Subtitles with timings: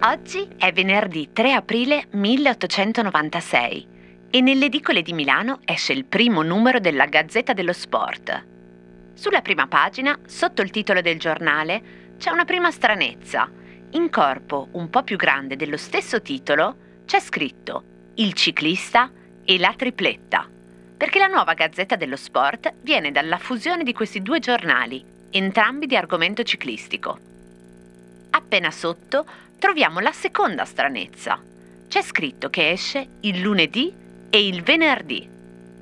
[0.00, 3.86] Oggi è venerdì 3 aprile 1896
[4.30, 8.44] e nelle edicole di Milano esce il primo numero della Gazzetta dello Sport.
[9.14, 13.50] Sulla prima pagina, sotto il titolo del giornale, c'è una prima stranezza.
[13.90, 19.10] In corpo, un po' più grande dello stesso titolo, c'è scritto Il ciclista
[19.44, 20.48] e la tripletta,
[20.96, 25.96] perché la nuova Gazzetta dello Sport viene dalla fusione di questi due giornali, entrambi di
[25.96, 27.18] argomento ciclistico.
[28.30, 29.26] Appena sotto
[29.58, 31.40] troviamo la seconda stranezza.
[31.88, 33.92] C'è scritto che esce il lunedì
[34.30, 35.28] e il venerdì,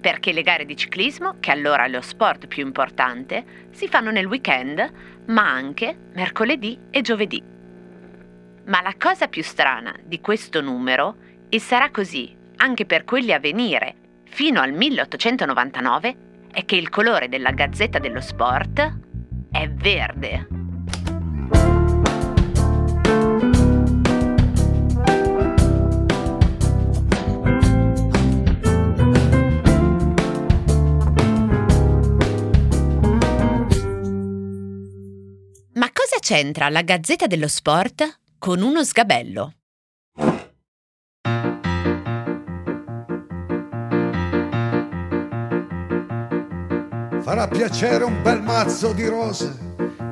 [0.00, 4.26] perché le gare di ciclismo, che allora è lo sport più importante, si fanno nel
[4.26, 4.90] weekend,
[5.26, 7.42] ma anche mercoledì e giovedì.
[8.64, 11.16] Ma la cosa più strana di questo numero,
[11.48, 16.16] e sarà così anche per quelli a venire fino al 1899,
[16.52, 18.99] è che il colore della Gazzetta dello Sport
[19.50, 20.46] è verde.
[36.30, 39.59] c'entra la Gazzetta dello Sport con uno sgabello?
[47.30, 49.56] Farà piacere un bel mazzo di rose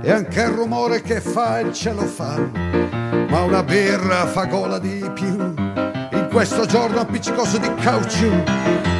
[0.02, 2.38] e anche il rumore che fa il cielo fa.
[2.38, 5.26] Ma una birra fa gola di più.
[5.26, 8.30] In questo giorno appiccicoso di caucciù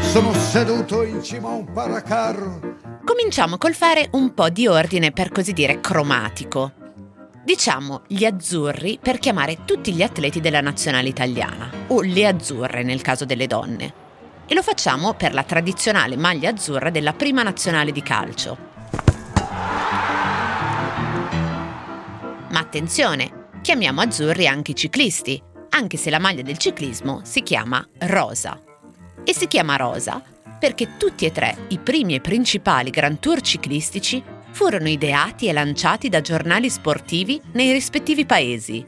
[0.00, 2.78] sono seduto in cima a un paracarro.
[3.04, 6.72] Cominciamo col fare un po' di ordine per così dire cromatico.
[7.44, 13.00] Diciamo gli azzurri per chiamare tutti gli atleti della nazionale italiana, o le azzurre nel
[13.00, 14.06] caso delle donne.
[14.50, 18.56] E lo facciamo per la tradizionale maglia azzurra della prima nazionale di calcio.
[22.48, 27.86] Ma attenzione, chiamiamo azzurri anche i ciclisti, anche se la maglia del ciclismo si chiama
[27.98, 28.58] rosa.
[29.22, 30.22] E si chiama rosa
[30.58, 36.08] perché tutti e tre i primi e principali Grand Tour ciclistici furono ideati e lanciati
[36.08, 38.84] da giornali sportivi nei rispettivi paesi.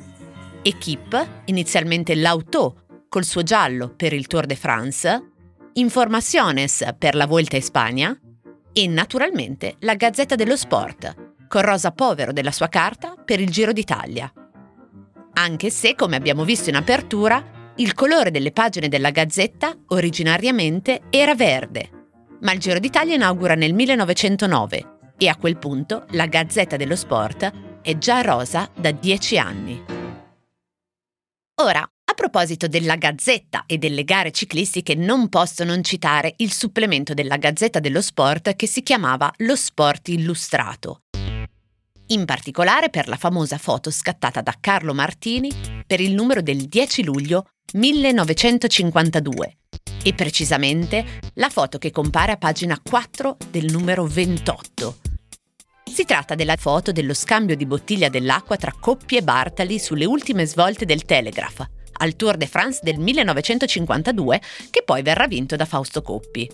[0.62, 5.29] Equipe, inizialmente l'Auto, col suo giallo per il Tour de France,
[5.74, 8.18] Informaciones per la Volta in Spagna
[8.72, 13.72] e naturalmente la Gazzetta dello Sport, con rosa povero della sua carta per il Giro
[13.72, 14.32] d'Italia.
[15.34, 21.36] Anche se, come abbiamo visto in apertura, il colore delle pagine della Gazzetta originariamente era
[21.36, 21.90] verde,
[22.40, 27.80] ma il Giro d'Italia inaugura nel 1909 e a quel punto la Gazzetta dello Sport
[27.80, 29.82] è già rosa da dieci anni.
[31.62, 31.89] Ora,
[32.30, 37.80] proposito della Gazzetta e delle gare ciclistiche, non posso non citare il supplemento della Gazzetta
[37.80, 41.00] dello Sport che si chiamava Lo Sport Illustrato.
[42.06, 45.50] In particolare per la famosa foto scattata da Carlo Martini
[45.84, 49.56] per il numero del 10 luglio 1952
[50.04, 51.04] e precisamente
[51.34, 54.98] la foto che compare a pagina 4 del numero 28
[55.84, 60.46] si tratta della foto dello scambio di bottiglia dell'acqua tra Coppi e Bartali sulle ultime
[60.46, 61.68] svolte del Telegraph,
[62.00, 64.40] al Tour de France del 1952,
[64.70, 66.50] che poi verrà vinto da Fausto Coppi.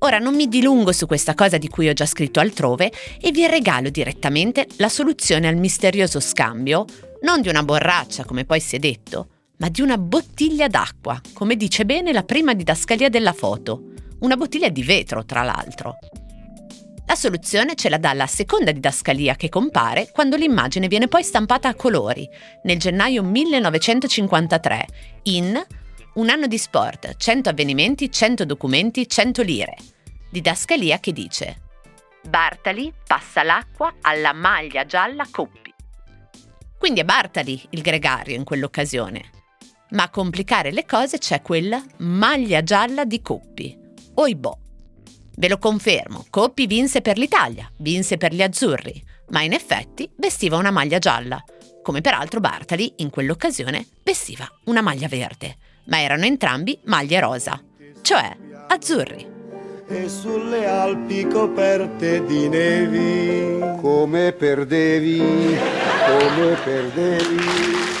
[0.00, 3.48] Ora non mi dilungo su questa cosa di cui ho già scritto altrove e vi
[3.48, 6.84] regalo direttamente la soluzione al misterioso scambio,
[7.22, 9.28] non di una borraccia come poi si è detto,
[9.58, 13.90] ma di una bottiglia d'acqua, come dice bene la prima didascalia della foto.
[14.20, 15.98] Una bottiglia di vetro, tra l'altro.
[17.08, 21.66] La soluzione ce la dà la seconda didascalia che compare quando l'immagine viene poi stampata
[21.66, 22.28] a colori,
[22.64, 24.86] nel gennaio 1953,
[25.22, 25.58] in
[26.14, 29.76] Un anno di sport, 100 avvenimenti, 100 documenti, 100 lire.
[30.30, 31.60] Didascalia che dice
[32.28, 35.72] Bartali passa l'acqua alla maglia gialla Coppi.
[36.76, 39.30] Quindi è Bartali il gregario in quell'occasione.
[39.90, 43.78] Ma a complicare le cose c'è quella maglia gialla di Coppi.
[44.14, 44.66] Oibò.
[45.38, 50.56] Ve lo confermo, Coppi vinse per l'Italia, vinse per gli azzurri, ma in effetti vestiva
[50.56, 51.40] una maglia gialla,
[51.80, 57.62] come peraltro Bartali in quell'occasione vestiva una maglia verde, ma erano entrambi maglie rosa,
[58.02, 58.36] cioè
[58.66, 59.26] azzurri.
[59.86, 67.97] E sulle Alpi coperte di nevi, come perdevi, come perdevi.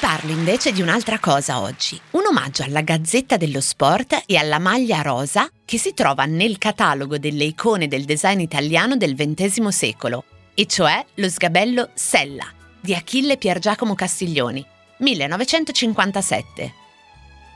[0.00, 5.02] Parlo invece di un'altra cosa oggi, un omaggio alla Gazzetta dello Sport e alla maglia
[5.02, 10.22] rosa che si trova nel catalogo delle icone del design italiano del XX secolo,
[10.54, 12.46] e cioè lo sgabello Sella
[12.80, 14.64] di Achille Pier Giacomo Castiglioni,
[14.98, 16.74] 1957.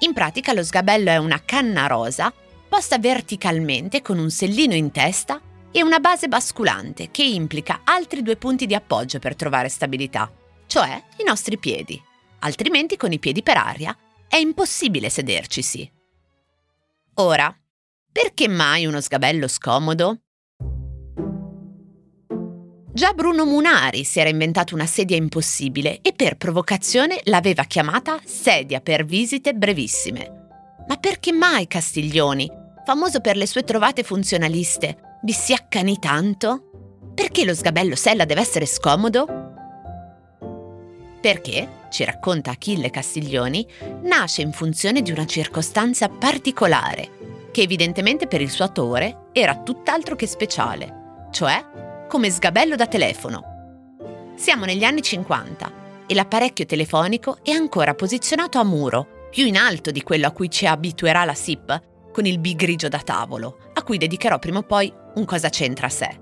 [0.01, 2.33] In pratica lo sgabello è una canna rosa
[2.69, 5.41] posta verticalmente con un sellino in testa
[5.71, 10.29] e una base basculante che implica altri due punti di appoggio per trovare stabilità,
[10.67, 12.11] cioè i nostri piedi.
[12.45, 13.97] Altrimenti con i piedi per aria
[14.29, 15.91] è impossibile sedercisi.
[17.15, 17.55] Ora,
[18.11, 20.19] perché mai uno sgabello scomodo?
[22.95, 28.81] Già Bruno Munari si era inventato una sedia impossibile e per provocazione l'aveva chiamata sedia
[28.81, 30.49] per visite brevissime.
[30.89, 32.51] Ma perché mai Castiglioni,
[32.85, 37.13] famoso per le sue trovate funzionaliste, vi si accani tanto?
[37.15, 39.42] Perché lo sgabello sella deve essere scomodo?
[41.23, 43.65] Perché, ci racconta Achille Castiglioni,
[44.03, 50.17] nasce in funzione di una circostanza particolare, che evidentemente per il suo attore era tutt'altro
[50.17, 51.65] che speciale, cioè
[52.09, 54.33] come sgabello da telefono.
[54.35, 59.93] Siamo negli anni 50 e l'apparecchio telefonico è ancora posizionato a muro, più in alto
[59.93, 63.83] di quello a cui ci abituerà la SIP, con il B grigio da tavolo, a
[63.85, 66.19] cui dedicherò prima o poi un cosa c'entra a sé.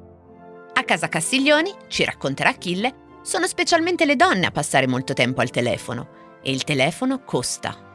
[0.75, 5.51] A casa Castiglioni, ci racconterà Achille, sono specialmente le donne a passare molto tempo al
[5.51, 7.89] telefono e il telefono costa.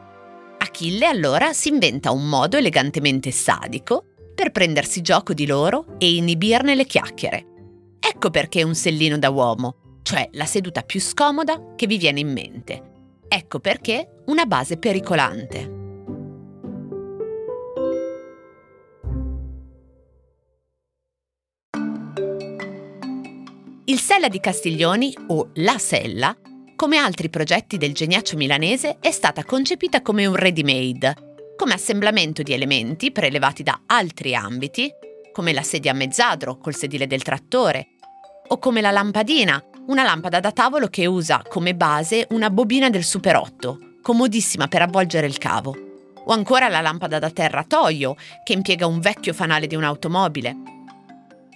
[0.58, 6.74] Achille allora si inventa un modo elegantemente sadico per prendersi gioco di loro e inibirne
[6.74, 7.46] le chiacchiere.
[7.98, 12.32] Ecco perché un sellino da uomo, cioè la seduta più scomoda che vi viene in
[12.32, 12.92] mente.
[13.28, 15.75] Ecco perché una base pericolante.
[24.06, 26.32] Sella di Castiglioni, o La Sella,
[26.76, 31.14] come altri progetti del geniaccio milanese, è stata concepita come un ready-made,
[31.56, 34.88] come assemblamento di elementi prelevati da altri ambiti,
[35.32, 37.88] come la sedia a mezzadro col sedile del trattore,
[38.46, 43.02] o come la lampadina, una lampada da tavolo che usa come base una bobina del
[43.02, 45.74] Super 8, comodissima per avvolgere il cavo.
[46.26, 48.14] O ancora la lampada da terratoio,
[48.44, 50.56] che impiega un vecchio fanale di un'automobile.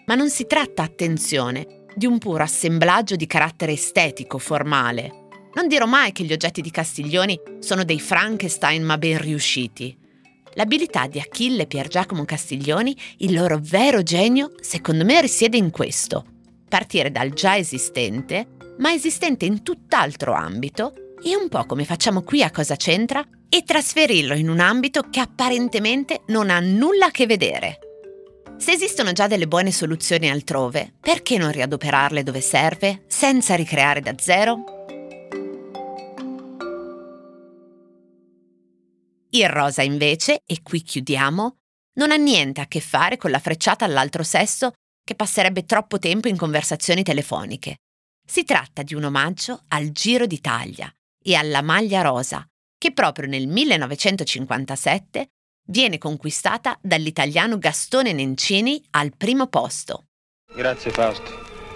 [0.07, 5.29] Ma non si tratta, attenzione, di un puro assemblaggio di carattere estetico, formale.
[5.55, 9.97] Non dirò mai che gli oggetti di Castiglioni sono dei Frankenstein ma ben riusciti.
[10.55, 15.71] L'abilità di Achille e Pier Giacomo Castiglioni, il loro vero genio, secondo me risiede in
[15.71, 16.25] questo
[16.71, 18.47] partire dal già esistente,
[18.79, 23.23] ma esistente in tutt'altro ambito, e un po' come facciamo qui a Cosa c'entra,
[23.53, 27.90] e trasferirlo in un ambito che apparentemente non ha nulla a che vedere.
[28.61, 34.15] Se esistono già delle buone soluzioni altrove, perché non riadoperarle dove serve, senza ricreare da
[34.19, 34.85] zero?
[39.31, 41.57] Il rosa invece, e qui chiudiamo,
[41.95, 44.73] non ha niente a che fare con la frecciata all'altro sesso
[45.03, 47.79] che passerebbe troppo tempo in conversazioni telefoniche.
[48.23, 52.47] Si tratta di un omaggio al Giro d'Italia e alla maglia rosa,
[52.77, 55.29] che proprio nel 1957
[55.71, 60.05] viene conquistata dall'italiano Gastone Nencini al primo posto.
[60.53, 61.31] Grazie Fausto,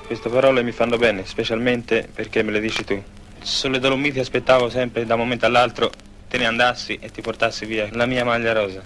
[0.06, 3.00] queste parole mi fanno bene, specialmente perché me le dici tu.
[3.40, 5.92] Sulle Dolomiti aspettavo sempre da un momento all'altro
[6.28, 8.82] te ne andassi e ti portassi via la mia maglia rosa.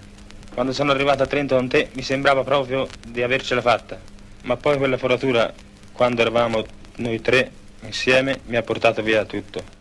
[0.52, 3.98] Quando sono arrivato a Trento con te mi sembrava proprio di avercela fatta.
[4.42, 5.52] Ma poi quella foratura,
[5.92, 6.64] quando eravamo
[6.96, 7.50] noi tre
[7.82, 9.76] insieme, mi ha portato via tutto.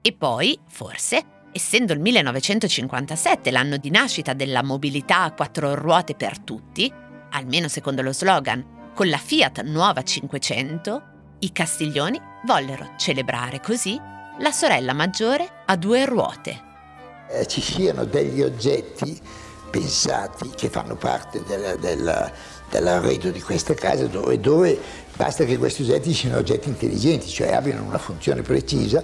[0.00, 6.40] E poi, forse, essendo il 1957 l'anno di nascita della mobilità a quattro ruote per
[6.40, 6.92] tutti,
[7.30, 11.02] almeno secondo lo slogan, con la Fiat Nuova 500,
[11.38, 13.96] i Castiglioni vollero celebrare così
[14.40, 16.60] la sorella maggiore a due ruote.
[17.30, 19.16] Eh, ci siano degli oggetti
[19.70, 22.32] pensati che fanno parte della, della
[22.68, 24.76] dall'arredo di questa casa dove, dove
[25.14, 29.02] basta che questi oggetti siano oggetti intelligenti, cioè abbiano una funzione precisa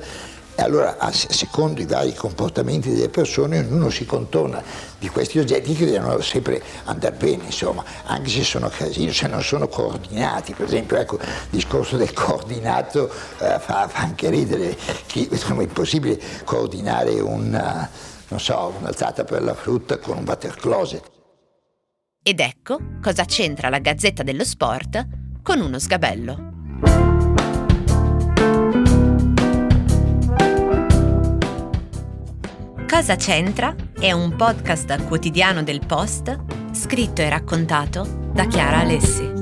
[0.61, 4.63] e allora a secondo i vari comportamenti delle persone ognuno si contorna
[4.99, 9.43] di questi oggetti che devono sempre andare bene, insomma, anche se sono casini, se non
[9.43, 14.77] sono coordinati, per esempio ecco, il discorso del coordinato eh, fa, fa, anche ridere,
[15.07, 17.89] che insomma, è impossibile coordinare un,
[18.37, 21.11] so, un'alzata per la frutta con un water closet.
[22.23, 25.07] Ed ecco cosa c'entra la Gazzetta dello Sport
[25.43, 27.20] con uno sgabello.
[33.01, 36.37] Cosa c'entra è un podcast quotidiano del Post
[36.73, 39.40] scritto e raccontato da Chiara Alessi.